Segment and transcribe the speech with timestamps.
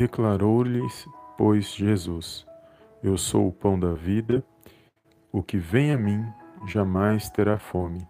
[0.00, 2.46] Declarou-lhes, pois, Jesus:
[3.02, 4.42] Eu sou o pão da vida,
[5.30, 6.24] o que vem a mim
[6.66, 8.08] jamais terá fome,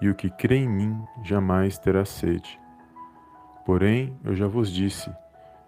[0.00, 2.60] e o que crê em mim jamais terá sede.
[3.66, 5.10] Porém, eu já vos disse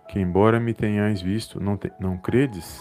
[0.07, 2.81] que, embora me tenhais visto, não, te, não credes?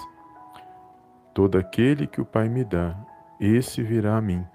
[1.34, 2.96] Todo aquele que o Pai me dá,
[3.40, 4.46] esse virá a mim,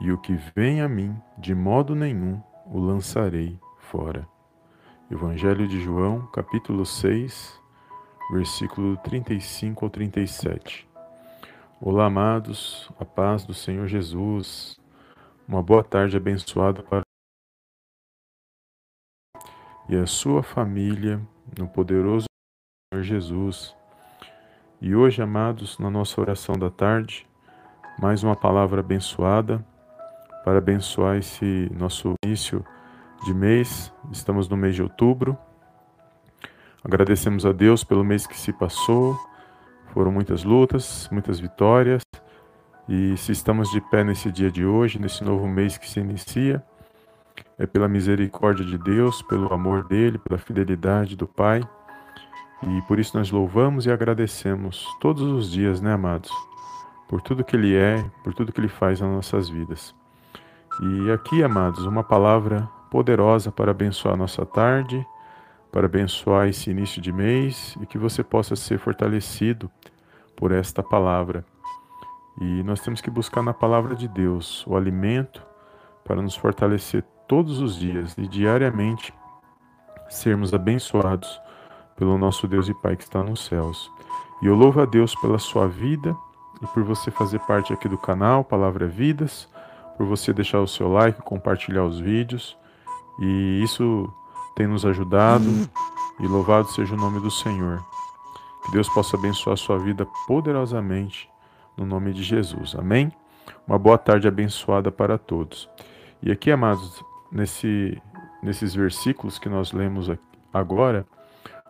[0.00, 4.31] e o que vem a mim, de modo nenhum o lançarei fora.
[5.12, 7.60] Evangelho de João, capítulo 6,
[8.32, 10.88] versículo 35 ao 37.
[11.78, 14.80] Olá, amados, a paz do Senhor Jesus.
[15.46, 17.02] Uma boa tarde abençoada para
[19.86, 21.20] e a sua família
[21.58, 22.24] no poderoso
[22.90, 23.76] Senhor Jesus.
[24.80, 27.28] E hoje, amados, na nossa oração da tarde,
[27.98, 29.62] mais uma palavra abençoada
[30.42, 32.64] para abençoar esse nosso início
[33.24, 33.92] de mês.
[34.10, 35.36] Estamos no mês de outubro.
[36.84, 39.16] Agradecemos a Deus pelo mês que se passou.
[39.92, 42.02] Foram muitas lutas, muitas vitórias.
[42.88, 46.62] E se estamos de pé nesse dia de hoje, nesse novo mês que se inicia,
[47.56, 51.62] é pela misericórdia de Deus, pelo amor dele, pela fidelidade do Pai.
[52.62, 56.30] E por isso nós louvamos e agradecemos todos os dias, né, amados?
[57.08, 59.94] Por tudo que ele é, por tudo que ele faz nas nossas vidas.
[60.80, 65.02] E aqui, amados, uma palavra poderosa para abençoar a nossa tarde,
[65.72, 69.70] para abençoar esse início de mês e que você possa ser fortalecido
[70.36, 71.42] por esta palavra.
[72.38, 75.42] E nós temos que buscar na palavra de Deus o alimento
[76.04, 79.14] para nos fortalecer todos os dias e diariamente
[80.10, 81.40] sermos abençoados
[81.96, 83.90] pelo nosso Deus e Pai que está nos céus.
[84.42, 86.14] E eu louvo a Deus pela sua vida
[86.60, 89.48] e por você fazer parte aqui do canal Palavra Vidas,
[89.96, 92.60] por você deixar o seu like, compartilhar os vídeos
[93.18, 94.12] e isso
[94.54, 95.44] tem nos ajudado.
[96.20, 97.82] E louvado seja o nome do Senhor.
[98.64, 101.28] Que Deus possa abençoar a sua vida poderosamente
[101.76, 102.74] no nome de Jesus.
[102.76, 103.10] Amém?
[103.66, 105.68] Uma boa tarde abençoada para todos.
[106.22, 108.00] E aqui, amados, nesse,
[108.42, 110.08] nesses versículos que nós lemos
[110.52, 111.06] agora,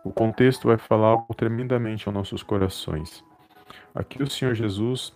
[0.03, 3.23] o contexto vai falar algo tremendamente aos nossos corações.
[3.95, 5.15] Aqui o Senhor Jesus,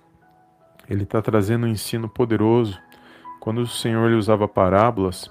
[0.89, 2.79] ele está trazendo um ensino poderoso.
[3.39, 5.29] Quando o Senhor ele usava parábolas,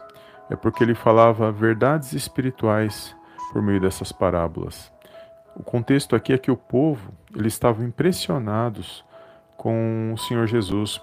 [0.50, 3.14] é porque ele falava verdades espirituais
[3.52, 4.92] por meio dessas parábolas.
[5.54, 9.04] O contexto aqui é que o povo, eles estavam impressionados
[9.56, 11.00] com o Senhor Jesus,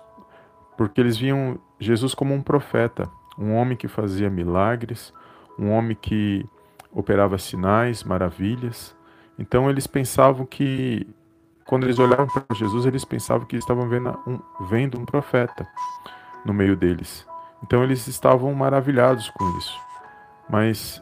[0.78, 5.14] porque eles viam Jesus como um profeta, um homem que fazia milagres,
[5.58, 6.46] um homem que
[6.92, 8.96] operava sinais, maravilhas.
[9.38, 11.08] Então eles pensavam que,
[11.66, 15.68] quando eles olhavam para Jesus, eles pensavam que estavam vendo um, vendo um profeta
[16.46, 17.26] no meio deles.
[17.64, 19.80] Então eles estavam maravilhados com isso.
[20.50, 21.02] Mas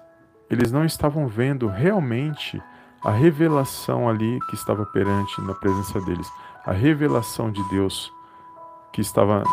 [0.50, 2.62] eles não estavam vendo realmente
[3.04, 6.32] a revelação ali que estava perante na presença deles,
[6.66, 8.14] a revelação de Deus
[8.94, 9.44] que estava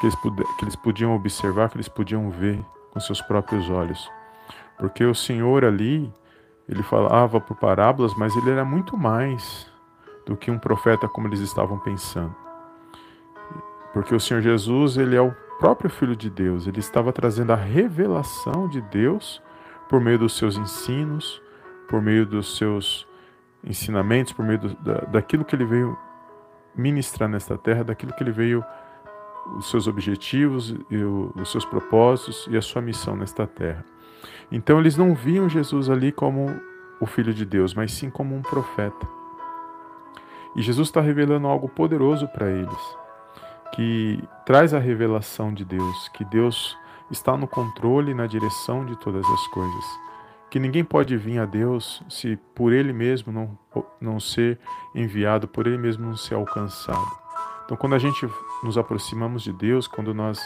[0.00, 0.16] que eles,
[0.58, 4.10] que eles podiam observar, que eles podiam ver com seus próprios olhos.
[4.78, 6.12] Porque o Senhor ali,
[6.68, 9.66] ele falava por parábolas, mas ele era muito mais
[10.24, 12.34] do que um profeta como eles estavam pensando.
[13.92, 17.56] Porque o Senhor Jesus, ele é o próprio Filho de Deus, ele estava trazendo a
[17.56, 19.42] revelação de Deus
[19.88, 21.42] por meio dos seus ensinos,
[21.88, 23.06] por meio dos seus
[23.64, 25.98] ensinamentos, por meio do, da, daquilo que ele veio
[26.74, 28.64] ministrar nesta terra, daquilo que ele veio,
[29.56, 33.84] os seus objetivos, e o, os seus propósitos e a sua missão nesta terra.
[34.52, 36.54] Então eles não viam Jesus ali como
[37.00, 39.08] o Filho de Deus, mas sim como um profeta.
[40.54, 43.07] E Jesus está revelando algo poderoso para eles
[43.72, 46.76] que traz a revelação de Deus, que Deus
[47.10, 49.84] está no controle e na direção de todas as coisas.
[50.50, 53.58] Que ninguém pode vir a Deus se por Ele mesmo não,
[54.00, 54.58] não ser
[54.94, 57.18] enviado, por Ele mesmo não ser alcançado.
[57.64, 58.26] Então, quando a gente
[58.62, 60.40] nos aproximamos de Deus, quando nós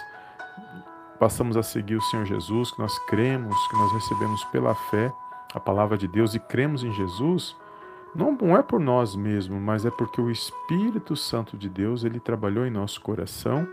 [1.20, 5.12] passamos a seguir o Senhor Jesus, que nós cremos, que nós recebemos pela fé
[5.54, 7.56] a palavra de Deus e cremos em Jesus,
[8.14, 12.20] não, não é por nós mesmos, mas é porque o Espírito Santo de Deus ele
[12.20, 13.66] trabalhou em nosso coração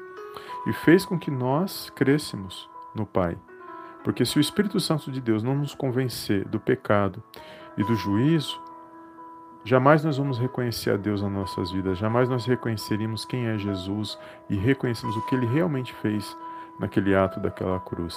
[0.66, 3.38] e fez com que nós crescemos no Pai.
[4.04, 7.22] Porque se o Espírito Santo de Deus não nos convencer do pecado
[7.78, 8.62] e do juízo,
[9.66, 14.18] jamais nós vamos reconhecer a Deus nas nossas vidas, jamais nós reconheceríamos quem é Jesus
[14.50, 16.36] e reconhecemos o que ele realmente fez
[16.80, 18.16] naquele ato daquela cruz.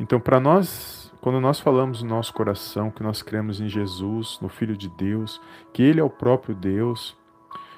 [0.00, 4.48] Então, para nós quando nós falamos no nosso coração que nós cremos em Jesus, no
[4.48, 5.40] Filho de Deus,
[5.72, 7.14] que Ele é o próprio Deus,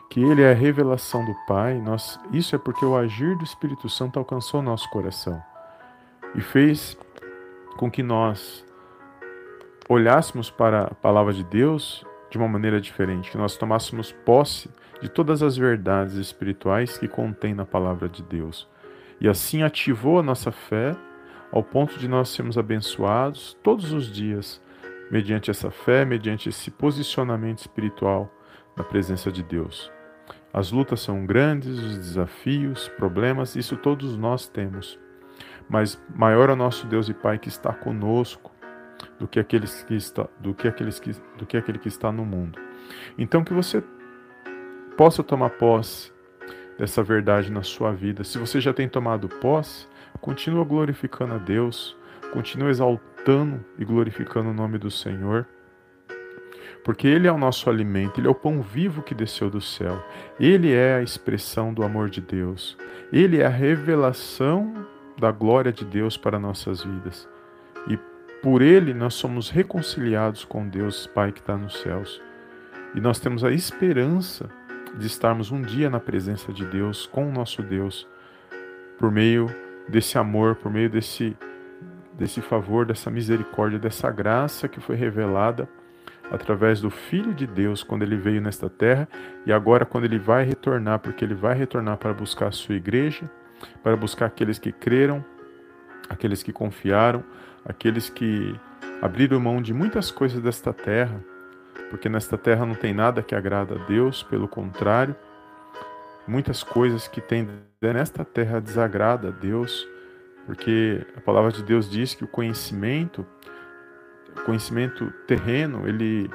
[0.09, 3.89] que Ele é a revelação do Pai, nós, isso é porque o agir do Espírito
[3.89, 5.43] Santo alcançou nosso coração
[6.37, 6.97] e fez
[7.77, 8.65] com que nós
[9.89, 14.71] olhássemos para a palavra de Deus de uma maneira diferente, que nós tomássemos posse
[15.01, 18.69] de todas as verdades espirituais que contém na palavra de Deus.
[19.21, 20.97] E assim ativou a nossa fé
[21.53, 24.61] ao ponto de nós sermos abençoados todos os dias,
[25.11, 28.33] mediante essa fé, mediante esse posicionamento espiritual
[28.77, 29.93] na presença de Deus.
[30.53, 34.99] As lutas são grandes, os desafios, problemas, isso todos nós temos.
[35.69, 38.51] Mas maior é o nosso Deus e Pai que está conosco
[39.19, 42.25] do que aqueles que está, do que aqueles que, do que aquele que está no
[42.25, 42.59] mundo.
[43.17, 43.83] Então que você
[44.97, 46.13] possa tomar posse
[46.79, 48.25] dessa verdade na sua vida.
[48.25, 49.87] Se você já tem tomado posse,
[50.21, 51.97] continua glorificando a Deus,
[52.33, 55.47] continua exaltando e glorificando o nome do Senhor.
[56.85, 60.05] Porque Ele é o nosso alimento, Ele é o pão vivo que desceu do céu,
[60.39, 62.77] Ele é a expressão do amor de Deus,
[63.13, 64.87] Ele é a revelação
[65.19, 67.29] da glória de Deus para nossas vidas.
[67.89, 67.97] E
[68.43, 72.21] por ele nós somos reconciliados com Deus Pai que está nos céus.
[72.95, 74.51] E nós temos a esperança
[74.99, 78.07] de estarmos um dia na presença de Deus, com o nosso Deus,
[78.99, 79.47] por meio
[79.89, 81.37] desse amor, por meio desse,
[82.15, 85.69] desse favor, dessa misericórdia, dessa graça que foi revelada
[86.31, 89.07] através do Filho de Deus quando ele veio nesta terra
[89.45, 93.31] e agora quando ele vai retornar, porque ele vai retornar para buscar a sua igreja,
[93.83, 95.23] para buscar aqueles que creram,
[96.09, 97.23] aqueles que confiaram,
[97.65, 98.59] aqueles que
[99.03, 101.23] abriram mão de muitas coisas desta terra,
[101.91, 105.15] porque nesta terra não tem nada que agrada a Deus, pelo contrário,
[106.27, 107.49] muitas coisas que tem
[107.81, 109.87] nesta terra desagrada a Deus,
[110.47, 113.27] porque a palavra de Deus diz que o conhecimento,
[114.37, 116.31] o conhecimento terreno, ele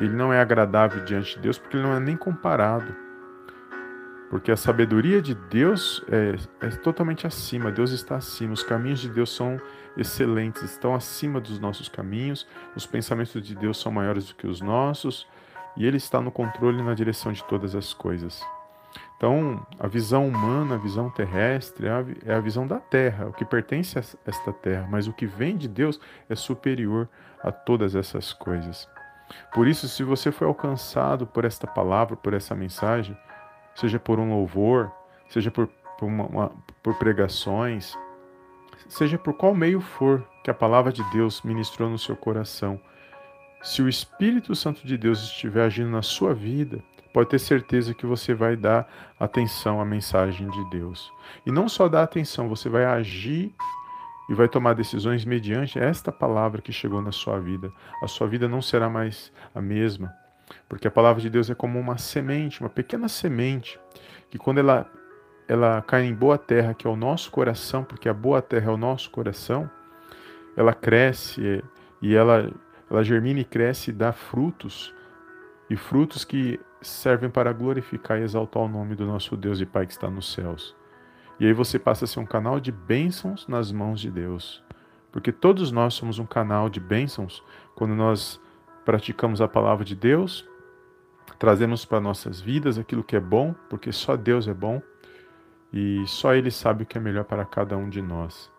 [0.00, 2.96] ele não é agradável diante de Deus, porque ele não é nem comparado
[4.30, 9.08] porque a sabedoria de Deus é, é, totalmente acima, Deus está acima, os caminhos de
[9.08, 9.60] Deus são
[9.96, 12.46] excelentes, estão acima dos nossos caminhos,
[12.76, 15.26] os pensamentos de Deus são maiores do que os nossos,
[15.76, 18.40] e Ele está no controle e na direção de todas as coisas.
[19.16, 22.04] Então, a visão humana, a visão terrestre, é a,
[22.36, 25.68] é visão da terra, o que pertence a esta terra, mas o que vem de
[25.68, 27.08] Deus é superior
[27.42, 28.88] a todas essas coisas.
[29.52, 33.16] Por isso, se você foi alcançado por esta palavra, por essa mensagem,
[33.74, 34.90] seja por um louvor,
[35.28, 36.52] seja por, por, uma, uma,
[36.82, 37.96] por pregações,
[38.88, 42.80] seja por qual meio for que a palavra de Deus ministrou no seu coração.
[43.62, 48.06] Se o Espírito Santo de Deus estiver agindo na sua vida, pode ter certeza que
[48.06, 51.12] você vai dar atenção à mensagem de Deus.
[51.44, 53.54] E não só dar atenção, você vai agir
[54.28, 57.72] e vai tomar decisões mediante esta palavra que chegou na sua vida.
[58.02, 60.14] A sua vida não será mais a mesma.
[60.68, 63.78] Porque a palavra de Deus é como uma semente, uma pequena semente,
[64.30, 64.86] que quando ela,
[65.48, 68.74] ela cai em boa terra, que é o nosso coração, porque a boa terra é
[68.74, 69.68] o nosso coração,
[70.56, 71.62] ela cresce
[72.00, 72.50] e ela,
[72.90, 74.94] ela germina e cresce e dá frutos,
[75.68, 79.86] e frutos que servem para glorificar e exaltar o nome do nosso Deus e Pai
[79.86, 80.74] que está nos céus.
[81.38, 84.62] E aí você passa a ser um canal de bênçãos nas mãos de Deus.
[85.10, 87.42] Porque todos nós somos um canal de bênçãos
[87.74, 88.40] quando nós
[88.84, 90.48] praticamos a palavra de Deus,
[91.38, 94.82] trazemos para nossas vidas aquilo que é bom, porque só Deus é bom
[95.72, 98.50] e só Ele sabe o que é melhor para cada um de nós.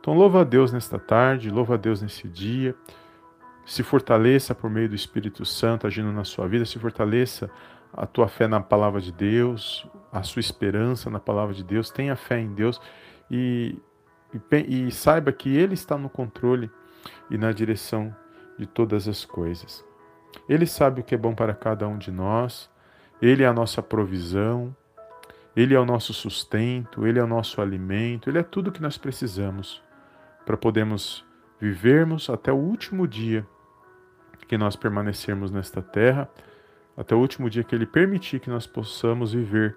[0.00, 2.74] Então, louva a Deus nesta tarde, louva a Deus nesse dia,
[3.72, 7.50] se fortaleça por meio do Espírito Santo agindo na sua vida, se fortaleça
[7.90, 12.14] a tua fé na palavra de Deus, a sua esperança na palavra de Deus, tenha
[12.14, 12.78] fé em Deus
[13.30, 13.78] e,
[14.34, 16.70] e, e saiba que Ele está no controle
[17.30, 18.14] e na direção
[18.58, 19.82] de todas as coisas.
[20.46, 22.68] Ele sabe o que é bom para cada um de nós,
[23.22, 24.76] Ele é a nossa provisão,
[25.56, 28.98] Ele é o nosso sustento, Ele é o nosso alimento, Ele é tudo que nós
[28.98, 29.82] precisamos
[30.44, 31.24] para podermos
[31.58, 33.46] vivermos até o último dia
[34.52, 36.28] que nós permanecermos nesta terra,
[36.94, 39.74] até o último dia que Ele permitir que nós possamos viver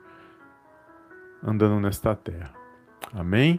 [1.41, 2.51] andando nesta terra.
[3.13, 3.57] Amém?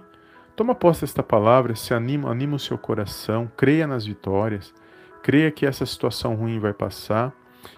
[0.55, 4.75] Toma posse desta palavra, se anima, anima o seu coração, creia nas vitórias.
[5.23, 7.33] Creia que essa situação ruim vai passar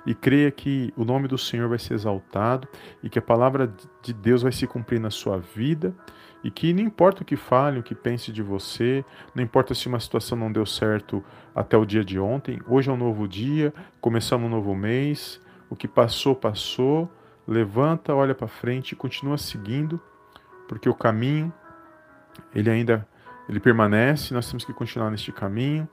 [0.05, 2.67] e creia que o nome do Senhor vai ser exaltado
[3.05, 5.95] e que a palavra de Deus vai se cumprir na sua vida
[6.43, 9.05] e que não importa o que fale, o que pense de você,
[9.35, 12.93] não importa se uma situação não deu certo até o dia de ontem, hoje é
[12.93, 17.11] um novo dia, começamos um novo mês, o que passou, passou,
[17.47, 20.01] levanta, olha para frente e continua seguindo,
[20.69, 21.53] porque o caminho,
[22.55, 23.07] ele ainda
[23.49, 25.89] ele permanece, nós temos que continuar neste caminho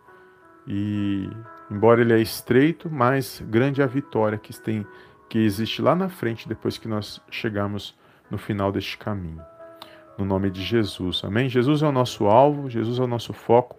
[0.68, 1.30] e
[1.72, 4.86] embora ele é estreito, mais grande é a vitória que tem
[5.30, 7.98] que existe lá na frente depois que nós chegarmos
[8.30, 9.42] no final deste caminho.
[10.18, 11.22] No nome de Jesus.
[11.24, 11.50] Amém.
[11.50, 13.78] Jesus é o nosso alvo, Jesus é o nosso foco.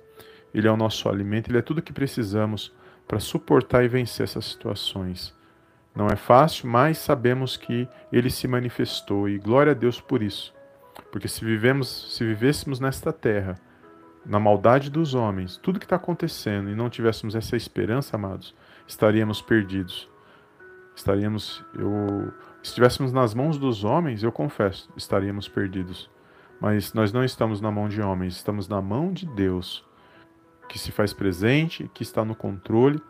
[0.57, 2.75] Ele é o nosso alimento, Ele é tudo que precisamos
[3.07, 5.37] para suportar e vencer essas situações.
[5.95, 10.55] Não é fácil, mas sabemos que Ele se manifestou e glória a Deus por isso.
[11.12, 13.57] Porque se vivemos, se vivêssemos nesta terra,
[14.25, 18.55] na maldade dos homens, tudo que está acontecendo e não tivéssemos essa esperança, amados,
[18.87, 20.09] estaríamos perdidos.
[20.95, 26.11] Estaríamos, eu, se estivéssemos nas mãos dos homens, eu confesso, estaríamos perdidos.
[26.61, 29.85] Mas nós não estamos na mão de homens, estamos na mão de Deus,
[30.69, 33.01] que se faz presente, que está no controle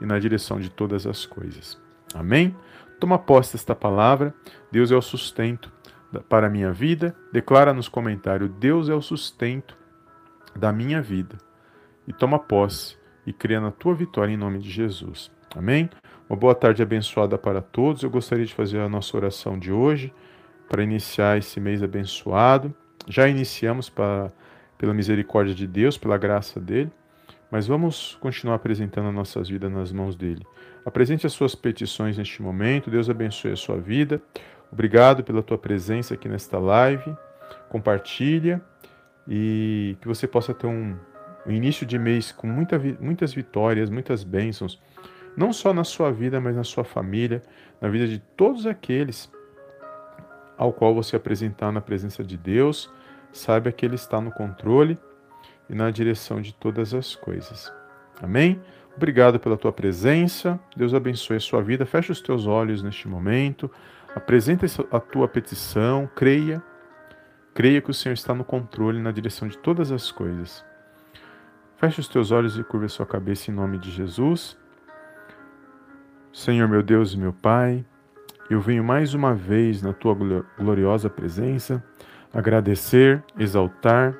[0.00, 1.80] e na direção de todas as coisas.
[2.14, 2.54] Amém?
[2.98, 4.34] Toma posse desta palavra.
[4.70, 5.72] Deus é o sustento
[6.28, 7.16] para a minha vida.
[7.32, 9.76] Declara nos comentários: Deus é o sustento
[10.54, 11.38] da minha vida.
[12.06, 15.30] E toma posse e crê na tua vitória em nome de Jesus.
[15.56, 15.88] Amém?
[16.28, 18.02] Uma boa tarde abençoada para todos.
[18.02, 20.12] Eu gostaria de fazer a nossa oração de hoje
[20.68, 22.74] para iniciar esse mês abençoado.
[23.08, 24.30] Já iniciamos para,
[24.78, 26.90] pela misericórdia de Deus, pela graça dele,
[27.50, 30.46] mas vamos continuar apresentando nossas vidas nas mãos dele.
[30.84, 32.90] Apresente as suas petições neste momento.
[32.90, 34.22] Deus abençoe a sua vida.
[34.72, 37.14] Obrigado pela tua presença aqui nesta live.
[37.68, 38.62] Compartilha
[39.28, 40.96] e que você possa ter um,
[41.46, 44.80] um início de mês com muita, muitas vitórias, muitas bênçãos,
[45.36, 47.42] não só na sua vida, mas na sua família,
[47.80, 49.30] na vida de todos aqueles
[50.60, 52.92] ao qual você apresentar na presença de Deus.
[53.32, 54.98] Saiba que Ele está no controle
[55.70, 57.72] e na direção de todas as coisas.
[58.22, 58.60] Amém?
[58.94, 60.60] Obrigado pela tua presença.
[60.76, 61.86] Deus abençoe a sua vida.
[61.86, 63.70] Feche os teus olhos neste momento.
[64.14, 66.06] Apresenta a tua petição.
[66.14, 66.62] Creia.
[67.54, 70.62] Creia que o Senhor está no controle na direção de todas as coisas.
[71.78, 74.58] Feche os teus olhos e curva a sua cabeça em nome de Jesus.
[76.30, 77.82] Senhor meu Deus e meu Pai,
[78.50, 80.16] eu venho mais uma vez na tua
[80.58, 81.80] gloriosa presença
[82.34, 84.12] agradecer, exaltar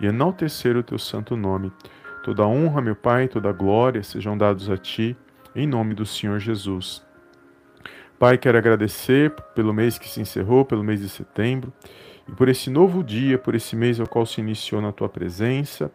[0.00, 1.72] e enaltecer o teu santo nome.
[2.24, 5.16] Toda honra, meu Pai, toda glória sejam dados a ti,
[5.54, 7.06] em nome do Senhor Jesus.
[8.18, 11.72] Pai, quero agradecer pelo mês que se encerrou, pelo mês de setembro,
[12.28, 15.92] e por esse novo dia, por esse mês ao qual se iniciou na tua presença.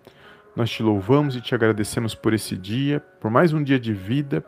[0.56, 4.44] Nós te louvamos e te agradecemos por esse dia, por mais um dia de vida,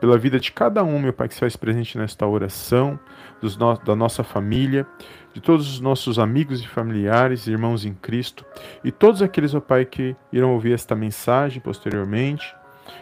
[0.00, 2.98] pela vida de cada um, meu Pai, que se faz presente nesta oração,
[3.40, 4.86] no, da nossa família,
[5.32, 8.44] de todos os nossos amigos e familiares, irmãos em Cristo,
[8.82, 12.54] e todos aqueles, ó Pai, que irão ouvir esta mensagem posteriormente.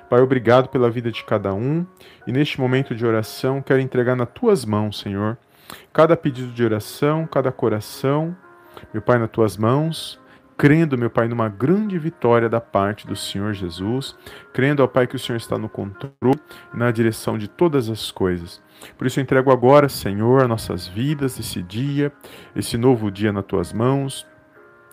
[0.09, 1.87] Pai, obrigado pela vida de cada um,
[2.27, 5.37] e neste momento de oração, quero entregar nas tuas mãos, Senhor,
[5.93, 8.37] cada pedido de oração, cada coração,
[8.93, 10.21] meu Pai, nas tuas mãos,
[10.57, 14.17] crendo, meu Pai, numa grande vitória da parte do Senhor Jesus,
[14.53, 16.41] crendo, ó Pai, que o Senhor está no controle
[16.73, 18.63] na direção de todas as coisas.
[18.97, 22.13] Por isso eu entrego agora, Senhor, nossas vidas, esse dia,
[22.55, 24.27] esse novo dia nas tuas mãos.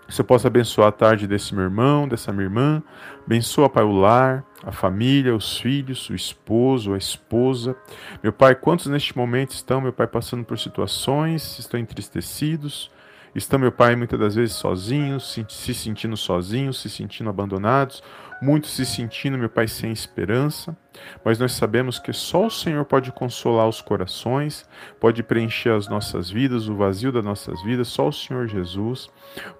[0.08, 2.84] Que você possa abençoar a tarde desse meu irmão, dessa minha irmã.
[3.25, 7.77] Abençoa, Pai, o lar, a família, os filhos, o esposo, a esposa.
[8.22, 12.91] Meu Pai, quantos neste momento estão, meu Pai, passando por situações, estão entristecidos,
[13.34, 18.04] Estão, meu Pai, muitas das vezes sozinhos, se sentindo sozinhos, se sentindo abandonados,
[18.42, 20.76] muitos se sentindo, meu Pai, sem esperança.
[21.24, 24.68] Mas nós sabemos que só o Senhor pode consolar os corações,
[25.00, 29.10] pode preencher as nossas vidas, o vazio das nossas vidas, só o Senhor Jesus.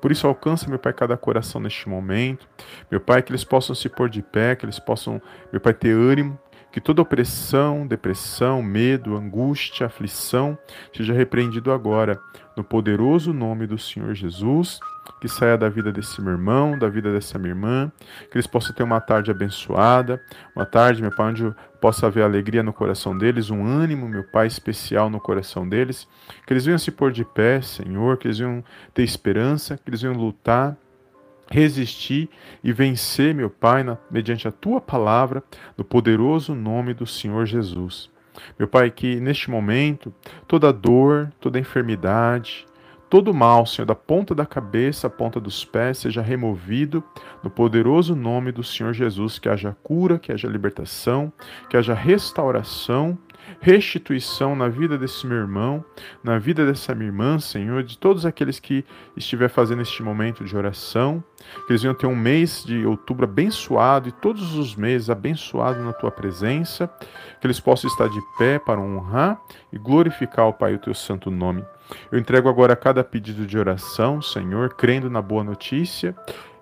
[0.02, 2.46] Por isso, alcança, meu Pai, cada coração neste momento.
[2.90, 5.94] Meu Pai, que eles possam se pôr de pé, que eles possam, meu Pai, ter
[5.94, 6.38] ânimo,
[6.72, 10.58] que toda opressão, depressão, medo, angústia, aflição
[10.96, 12.20] seja repreendido agora,
[12.56, 14.80] no poderoso nome do Senhor Jesus.
[15.20, 17.92] Que saia da vida desse meu irmão, da vida dessa minha irmã,
[18.30, 20.22] que eles possam ter uma tarde abençoada,
[20.56, 24.48] uma tarde, meu Pai, onde possa haver alegria no coração deles, um ânimo, meu Pai,
[24.48, 26.08] especial no coração deles,
[26.46, 28.64] que eles venham se pôr de pé, Senhor, que eles venham
[28.94, 30.78] ter esperança, que eles venham lutar
[31.52, 32.30] resistir
[32.64, 35.44] e vencer, meu Pai, na, mediante a tua palavra,
[35.78, 38.10] no poderoso nome do Senhor Jesus.
[38.58, 40.14] Meu Pai, que neste momento
[40.48, 42.66] toda dor, toda enfermidade,
[43.10, 47.04] todo mal, Senhor, da ponta da cabeça à ponta dos pés, seja removido
[47.44, 51.32] no poderoso nome do Senhor Jesus, que haja cura, que haja libertação,
[51.70, 53.18] que haja restauração
[53.60, 55.84] restituição na vida desse meu irmão,
[56.24, 60.56] na vida dessa minha irmã, Senhor, de todos aqueles que estiver fazendo este momento de
[60.56, 61.24] oração,
[61.66, 65.94] que eles venham ter um mês de outubro abençoado e todos os meses abençoado na
[65.94, 66.88] tua presença,
[67.40, 69.40] que eles possam estar de pé para honrar
[69.72, 71.64] e glorificar, ó Pai, o teu santo nome.
[72.12, 76.16] Eu entrego agora cada pedido de oração, Senhor, crendo na boa notícia,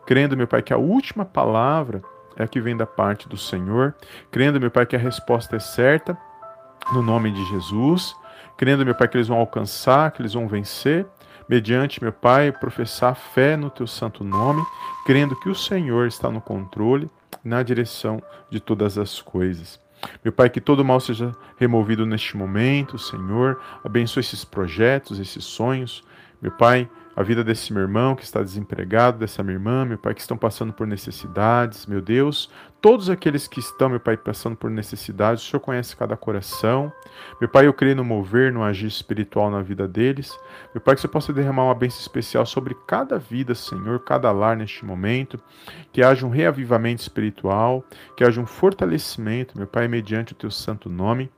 [0.05, 2.01] crendo, meu Pai, que a última palavra
[2.36, 3.93] é a que vem da parte do Senhor,
[4.31, 6.17] crendo, meu Pai, que a resposta é certa
[6.93, 8.15] no nome de Jesus,
[8.57, 11.05] crendo, meu Pai, que eles vão alcançar, que eles vão vencer,
[11.48, 14.63] mediante, meu Pai, professar fé no teu santo nome,
[15.05, 17.09] crendo que o Senhor está no controle,
[17.43, 19.79] na direção de todas as coisas.
[20.24, 23.59] Meu Pai, que todo mal seja removido neste momento, Senhor.
[23.83, 26.03] Abençoe esses projetos, esses sonhos.
[26.41, 30.13] Meu Pai, a vida desse meu irmão que está desempregado, dessa minha irmã, meu Pai,
[30.13, 32.50] que estão passando por necessidades, meu Deus,
[32.82, 36.92] todos aqueles que estão, meu Pai, passando por necessidades, o Senhor conhece cada coração.
[37.39, 40.38] Meu Pai, eu creio no mover, no agir espiritual na vida deles.
[40.74, 44.56] Meu Pai, que você possa derramar uma bênção especial sobre cada vida, Senhor, cada lar
[44.56, 45.39] neste momento,
[45.92, 47.84] que haja um reavivamento espiritual,
[48.16, 51.30] que haja um fortalecimento, meu Pai, mediante o teu santo nome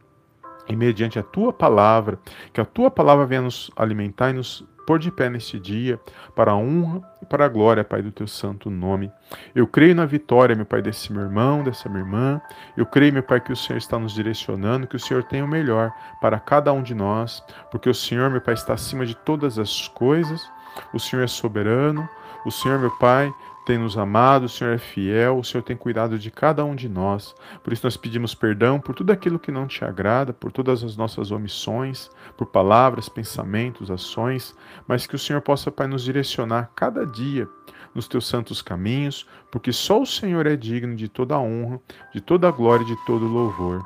[0.68, 2.20] e mediante a tua palavra,
[2.54, 5.98] que a tua palavra venha nos alimentar e nos pôr de pé neste dia,
[6.36, 9.10] para a honra e para a glória, Pai, do teu santo nome.
[9.55, 12.41] Eu creio na vitória, meu Pai, desse meu irmão, dessa minha irmã.
[12.75, 15.48] Eu creio, meu Pai, que o Senhor está nos direcionando, que o Senhor tem o
[15.48, 19.57] melhor para cada um de nós, porque o Senhor, meu Pai, está acima de todas
[19.57, 20.45] as coisas.
[20.93, 22.10] O Senhor é soberano.
[22.45, 23.33] O Senhor, meu Pai,
[23.65, 26.89] tem nos amado, o Senhor é fiel, o Senhor tem cuidado de cada um de
[26.89, 27.36] nós.
[27.63, 30.98] Por isso nós pedimos perdão por tudo aquilo que não te agrada, por todas as
[30.98, 34.56] nossas omissões, por palavras, pensamentos, ações,
[34.88, 37.48] mas que o Senhor possa, Pai, nos direcionar cada dia
[37.94, 41.80] nos teus santos caminhos, porque só o Senhor é digno de toda a honra,
[42.13, 43.86] de toda a glória e de todo o louvor.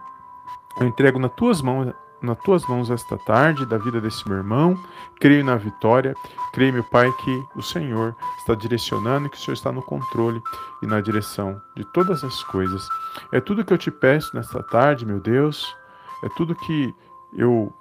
[0.80, 4.78] Eu entrego nas tuas mãos nas tuas mãos esta tarde da vida desse meu irmão.
[5.20, 6.16] Creio na vitória.
[6.54, 10.42] Creio, meu Pai, que o Senhor está direcionando, que o Senhor está no controle
[10.82, 12.88] e na direção de todas as coisas.
[13.32, 15.76] É tudo que eu te peço nesta tarde, meu Deus.
[16.24, 16.94] É tudo que
[17.38, 17.74] eu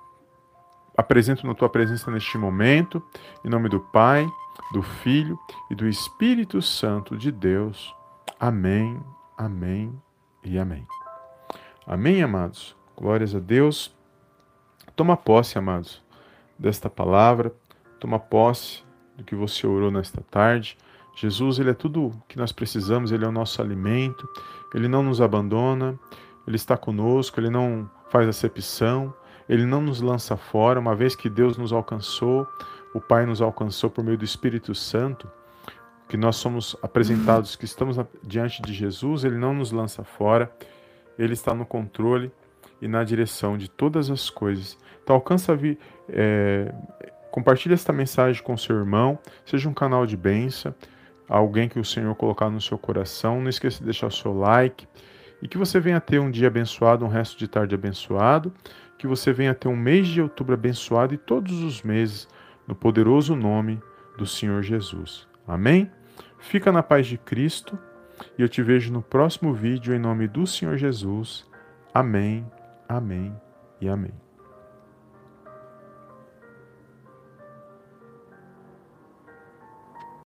[0.97, 3.03] apresento na tua presença neste momento.
[3.45, 4.27] Em nome do Pai,
[4.73, 5.39] do Filho
[5.71, 7.95] e do Espírito Santo de Deus.
[8.39, 9.01] Amém,
[9.37, 9.95] amém
[10.43, 10.87] e amém.
[11.87, 12.77] Amém, amados.
[12.97, 13.95] Glórias a Deus.
[14.97, 16.01] Toma posse, amados,
[16.57, 17.53] desta palavra,
[17.99, 18.85] toma posse
[19.17, 20.79] do que você orou nesta tarde.
[21.17, 24.29] Jesus, ele é tudo que nós precisamos, ele é o nosso alimento,
[24.73, 25.99] ele não nos abandona,
[26.47, 29.13] ele está conosco, ele não faz acepção,
[29.49, 32.47] ele não nos lança fora, uma vez que Deus nos alcançou,
[32.95, 35.29] o Pai nos alcançou por meio do Espírito Santo,
[36.09, 40.55] que nós somos apresentados, que estamos diante de Jesus, ele não nos lança fora,
[41.19, 42.31] ele está no controle
[42.81, 44.79] e na direção de todas as coisas.
[45.03, 46.73] Então alcança vi, é,
[47.31, 50.75] compartilhe esta mensagem com seu irmão, seja um canal de bênção,
[51.29, 53.41] alguém que o Senhor colocar no seu coração.
[53.41, 54.87] Não esqueça de deixar o seu like
[55.43, 58.53] e que você venha ter um dia abençoado, um resto de tarde abençoado,
[58.97, 62.29] que você venha ter um mês de outubro abençoado e todos os meses
[62.67, 63.81] no poderoso nome
[64.17, 65.29] do Senhor Jesus.
[65.47, 65.91] Amém?
[66.39, 67.79] Fica na paz de Cristo
[68.39, 71.47] e eu te vejo no próximo vídeo em nome do Senhor Jesus.
[71.93, 72.47] Amém.
[72.89, 73.35] Amém
[73.81, 74.24] e amém.